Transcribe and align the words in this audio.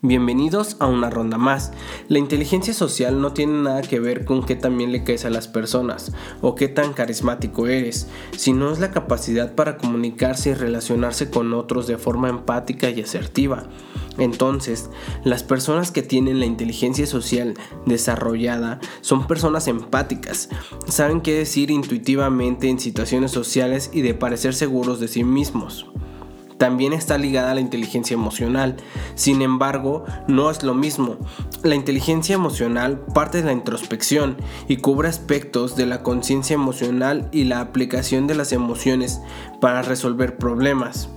Bienvenidos 0.00 0.76
a 0.78 0.86
una 0.86 1.10
ronda 1.10 1.38
más. 1.38 1.72
La 2.06 2.20
inteligencia 2.20 2.72
social 2.72 3.20
no 3.20 3.32
tiene 3.32 3.62
nada 3.62 3.82
que 3.82 3.98
ver 3.98 4.24
con 4.24 4.46
qué 4.46 4.54
también 4.54 4.92
le 4.92 5.02
caes 5.02 5.24
a 5.24 5.30
las 5.30 5.48
personas 5.48 6.12
o 6.40 6.54
qué 6.54 6.68
tan 6.68 6.92
carismático 6.92 7.66
eres, 7.66 8.06
sino 8.30 8.70
es 8.70 8.78
la 8.78 8.92
capacidad 8.92 9.56
para 9.56 9.76
comunicarse 9.76 10.50
y 10.50 10.54
relacionarse 10.54 11.30
con 11.30 11.52
otros 11.52 11.88
de 11.88 11.98
forma 11.98 12.28
empática 12.28 12.90
y 12.90 13.00
asertiva. 13.00 13.70
Entonces, 14.18 14.88
las 15.24 15.42
personas 15.42 15.90
que 15.90 16.02
tienen 16.02 16.38
la 16.38 16.46
inteligencia 16.46 17.04
social 17.04 17.54
desarrollada 17.84 18.78
son 19.00 19.26
personas 19.26 19.66
empáticas, 19.66 20.48
saben 20.86 21.22
qué 21.22 21.34
decir 21.34 21.72
intuitivamente 21.72 22.68
en 22.68 22.78
situaciones 22.78 23.32
sociales 23.32 23.90
y 23.92 24.02
de 24.02 24.14
parecer 24.14 24.54
seguros 24.54 25.00
de 25.00 25.08
sí 25.08 25.24
mismos 25.24 25.88
también 26.58 26.92
está 26.92 27.16
ligada 27.16 27.52
a 27.52 27.54
la 27.54 27.60
inteligencia 27.60 28.14
emocional. 28.14 28.76
Sin 29.14 29.42
embargo, 29.42 30.04
no 30.26 30.50
es 30.50 30.62
lo 30.62 30.74
mismo. 30.74 31.16
La 31.62 31.74
inteligencia 31.74 32.34
emocional 32.34 33.00
parte 33.14 33.38
de 33.38 33.44
la 33.44 33.52
introspección 33.52 34.36
y 34.66 34.78
cubre 34.78 35.08
aspectos 35.08 35.76
de 35.76 35.86
la 35.86 36.02
conciencia 36.02 36.54
emocional 36.54 37.28
y 37.32 37.44
la 37.44 37.60
aplicación 37.60 38.26
de 38.26 38.34
las 38.34 38.52
emociones 38.52 39.20
para 39.60 39.82
resolver 39.82 40.36
problemas. 40.36 41.08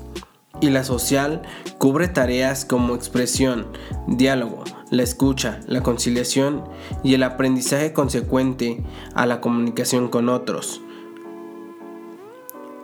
Y 0.61 0.69
la 0.69 0.83
social 0.83 1.41
cubre 1.79 2.07
tareas 2.07 2.65
como 2.65 2.93
expresión, 2.93 3.67
diálogo, 4.07 4.63
la 4.91 5.01
escucha, 5.01 5.59
la 5.65 5.81
conciliación 5.81 6.63
y 7.03 7.15
el 7.15 7.23
aprendizaje 7.23 7.93
consecuente 7.93 8.83
a 9.15 9.25
la 9.25 9.41
comunicación 9.41 10.07
con 10.07 10.29
otros. 10.29 10.81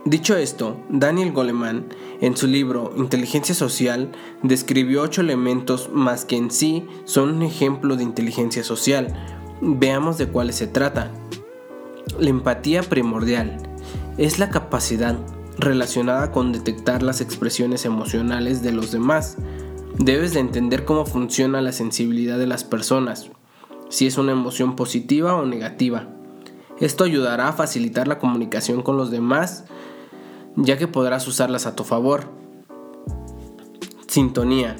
Dicho 0.07 0.37
esto, 0.37 0.79
Daniel 0.87 1.33
Goleman, 1.33 1.89
en 2.21 2.37
su 2.37 2.47
libro 2.47 2.93
Inteligencia 2.95 3.53
Social, 3.53 4.09
describió 4.41 5.01
ocho 5.01 5.19
elementos 5.19 5.89
más 5.91 6.23
que 6.23 6.37
en 6.37 6.49
sí 6.49 6.87
son 7.03 7.35
un 7.35 7.41
ejemplo 7.41 7.97
de 7.97 8.03
inteligencia 8.03 8.63
social. 8.63 9.13
Veamos 9.59 10.17
de 10.17 10.29
cuáles 10.29 10.55
se 10.55 10.67
trata. 10.67 11.11
La 12.17 12.29
empatía 12.29 12.83
primordial 12.83 13.57
es 14.17 14.39
la 14.39 14.49
capacidad 14.49 15.17
relacionada 15.59 16.31
con 16.31 16.53
detectar 16.53 17.03
las 17.03 17.19
expresiones 17.19 17.83
emocionales 17.83 18.63
de 18.63 18.71
los 18.71 18.93
demás. 18.93 19.35
Debes 19.97 20.33
de 20.33 20.39
entender 20.39 20.85
cómo 20.85 21.05
funciona 21.05 21.59
la 21.59 21.73
sensibilidad 21.73 22.37
de 22.39 22.47
las 22.47 22.63
personas, 22.63 23.29
si 23.89 24.07
es 24.07 24.17
una 24.17 24.31
emoción 24.31 24.77
positiva 24.77 25.35
o 25.35 25.45
negativa. 25.45 26.07
Esto 26.79 27.03
ayudará 27.03 27.49
a 27.49 27.53
facilitar 27.53 28.07
la 28.07 28.19
comunicación 28.19 28.83
con 28.83 28.95
los 28.95 29.11
demás 29.11 29.65
ya 30.57 30.77
que 30.77 30.87
podrás 30.87 31.27
usarlas 31.27 31.65
a 31.65 31.75
tu 31.75 31.83
favor. 31.83 32.25
Sintonía. 34.07 34.75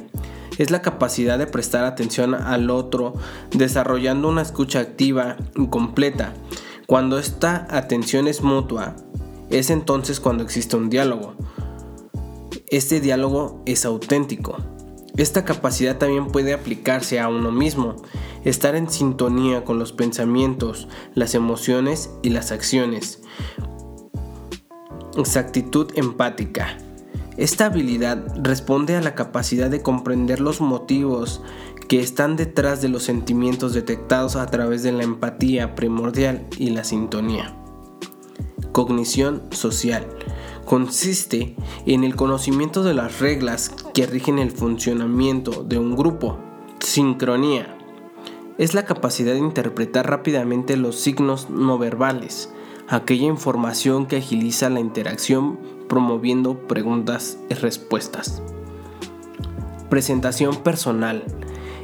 Es 0.58 0.72
la 0.72 0.82
capacidad 0.82 1.38
de 1.38 1.46
prestar 1.46 1.86
atención 1.86 2.34
al 2.34 2.72
otro 2.72 3.14
desarrollando 3.52 4.28
una 4.28 4.42
escucha 4.42 4.80
activa 4.80 5.38
y 5.56 5.68
completa. 5.68 6.34
Cuando 6.88 7.20
esta 7.20 7.68
atención 7.70 8.28
es 8.28 8.42
mutua, 8.42 8.96
es 9.52 9.70
entonces 9.70 10.20
cuando 10.20 10.44
existe 10.44 10.76
un 10.76 10.90
diálogo. 10.90 11.36
Este 12.70 13.00
diálogo 13.00 13.62
es 13.66 13.86
auténtico. 13.86 14.58
Esta 15.16 15.46
capacidad 15.46 15.98
también 15.98 16.28
puede 16.28 16.54
aplicarse 16.54 17.20
a 17.20 17.28
uno 17.28 17.52
mismo, 17.52 17.96
estar 18.44 18.76
en 18.76 18.90
sintonía 18.90 19.64
con 19.64 19.80
los 19.80 19.92
pensamientos, 19.92 20.88
las 21.14 21.36
emociones 21.36 22.10
y 22.24 22.30
las 22.30 22.52
acciones. 22.52 23.22
Exactitud 25.18 25.92
empática. 25.96 26.78
Esta 27.38 27.66
habilidad 27.66 28.24
responde 28.44 28.96
a 28.96 29.02
la 29.02 29.16
capacidad 29.16 29.70
de 29.70 29.82
comprender 29.82 30.40
los 30.40 30.62
motivos 30.62 31.42
que 31.88 32.00
están 32.02 32.36
detrás 32.36 32.84
de 32.84 32.90
los 32.90 33.04
sentimientos 33.04 33.74
detectados 33.74 34.36
a 34.36 34.46
través 34.46 34.84
de 34.84 34.92
la 34.92 35.04
empatía 35.04 35.74
primordial 35.74 36.46
y 36.60 36.70
la 36.70 36.84
sintonía. 36.84 37.56
Cognición 38.72 39.42
social. 39.50 40.06
Consiste 40.66 41.56
en 41.88 42.04
el 42.04 42.16
conocimiento 42.16 42.84
de 42.84 42.94
las 42.94 43.20
reglas 43.20 43.72
que 43.96 44.06
rigen 44.06 44.38
el 44.38 44.52
funcionamiento 44.52 45.64
de 45.64 45.80
un 45.80 45.96
grupo. 45.96 46.38
Sincronía. 46.80 47.76
Es 48.60 48.76
la 48.76 48.86
capacidad 48.86 49.34
de 49.34 49.40
interpretar 49.40 50.08
rápidamente 50.08 50.78
los 50.78 51.00
signos 51.00 51.50
no 51.50 51.80
verbales, 51.80 52.52
aquella 52.88 53.26
información 53.26 54.06
que 54.06 54.18
agiliza 54.18 54.70
la 54.70 54.80
interacción 54.80 55.60
promoviendo 55.90 56.68
preguntas 56.68 57.38
y 57.50 57.54
respuestas. 57.54 58.42
Presentación 59.90 60.56
personal 60.58 61.24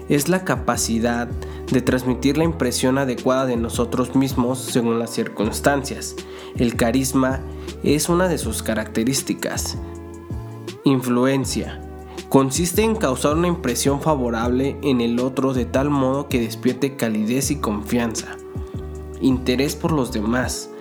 es 0.09 0.29
la 0.29 0.43
capacidad 0.43 1.27
de 1.71 1.81
transmitir 1.81 2.37
la 2.37 2.43
impresión 2.43 2.97
adecuada 2.97 3.45
de 3.45 3.57
nosotros 3.57 4.15
mismos 4.15 4.59
según 4.59 4.99
las 4.99 5.11
circunstancias. 5.11 6.15
El 6.57 6.75
carisma 6.75 7.41
es 7.83 8.09
una 8.09 8.27
de 8.27 8.37
sus 8.37 8.63
características. 8.63 9.77
Influencia 10.83 11.81
consiste 12.29 12.81
en 12.81 12.95
causar 12.95 13.35
una 13.37 13.47
impresión 13.47 14.01
favorable 14.01 14.77
en 14.83 15.01
el 15.01 15.19
otro 15.19 15.53
de 15.53 15.65
tal 15.65 15.89
modo 15.89 16.27
que 16.27 16.41
despierte 16.41 16.95
calidez 16.95 17.51
y 17.51 17.57
confianza. 17.57 18.37
Interés 19.21 19.75
por 19.75 19.93
los 19.93 20.11
demás 20.11 20.72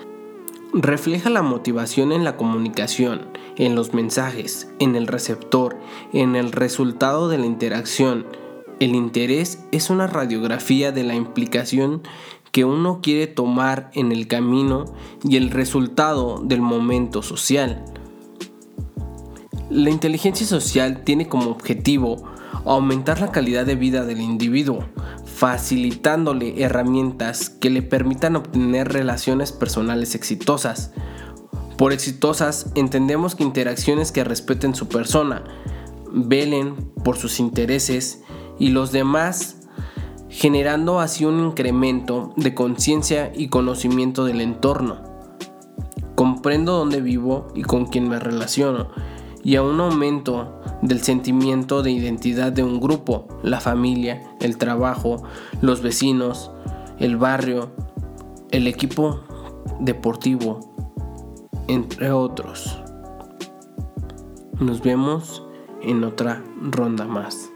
refleja 0.73 1.29
la 1.29 1.43
motivación 1.43 2.13
en 2.13 2.25
la 2.25 2.37
comunicación, 2.37 3.29
en 3.57 3.75
los 3.75 3.93
mensajes, 3.93 4.69
en 4.79 4.97
el 4.97 5.07
receptor, 5.07 5.77
en 6.13 6.35
el 6.35 6.53
resultado 6.53 7.29
de 7.29 7.39
la 7.39 7.47
interacción. 7.47 8.27
El 8.81 8.95
interés 8.95 9.65
es 9.71 9.91
una 9.91 10.07
radiografía 10.07 10.91
de 10.91 11.05
la 11.05 11.15
implicación 11.15 12.03
que 12.53 12.65
uno 12.65 13.01
quiere 13.03 13.27
tomar 13.27 13.91
en 13.95 14.13
el 14.13 14.27
camino 14.27 14.85
y 15.25 15.37
el 15.37 15.51
resultado 15.51 16.41
del 16.43 16.61
momento 16.61 17.23
social. 17.23 17.85
La 19.71 19.91
inteligencia 19.91 20.47
social 20.47 21.03
tiene 21.05 21.29
como 21.29 21.51
objetivo 21.51 22.25
aumentar 22.65 23.21
la 23.21 23.33
calidad 23.33 23.65
de 23.65 23.75
vida 23.75 24.05
del 24.05 24.21
individuo, 24.21 24.85
facilitándole 25.43 26.63
herramientas 26.63 27.51
que 27.51 27.69
le 27.69 27.83
permitan 27.83 28.37
obtener 28.37 28.93
relaciones 28.93 29.51
personales 29.51 30.15
exitosas. 30.15 30.93
Por 31.77 31.93
exitosas 31.93 32.71
entendemos 32.77 33.35
que 33.35 33.43
interacciones 33.43 34.13
que 34.13 34.23
respeten 34.23 34.77
su 34.77 34.87
persona, 34.87 35.43
velen 36.13 36.77
por 37.03 37.17
sus 37.17 37.41
intereses 37.41 38.23
y 38.61 38.69
los 38.69 38.93
demás, 38.93 39.57
generando 40.29 41.01
así 41.01 41.25
un 41.25 41.41
incremento 41.41 42.33
de 42.37 42.55
conciencia 42.55 43.33
y 43.35 43.49
conocimiento 43.49 44.25
del 44.25 44.43
entorno. 44.43 45.03
Comprendo 46.15 46.75
dónde 46.75 47.01
vivo 47.01 47.49
y 47.57 47.63
con 47.63 47.87
quién 47.87 48.09
me 48.09 48.21
relaciono 48.21 48.91
y 49.43 49.57
a 49.57 49.63
un 49.63 49.81
aumento 49.81 50.61
del 50.83 51.01
sentimiento 51.01 51.83
de 51.83 51.91
identidad 51.91 52.53
de 52.53 52.63
un 52.63 52.81
grupo, 52.81 53.29
la 53.43 53.61
familia, 53.61 54.23
el 54.41 54.57
trabajo, 54.57 55.23
los 55.61 55.83
vecinos, 55.83 56.51
el 56.99 57.17
barrio, 57.17 57.71
el 58.51 58.67
equipo 58.67 59.21
deportivo, 59.81 60.61
entre 61.69 62.11
otros. 62.13 62.79
Nos 64.61 64.83
vemos 64.83 65.45
en 65.83 66.05
otra 66.05 66.45
ronda 66.61 67.05
más. 67.05 67.51